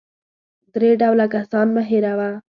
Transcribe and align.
درې 0.73 0.89
ډوله 1.01 1.25
کسان 1.33 1.67
مه 1.75 1.83
هېروه. 1.89 2.29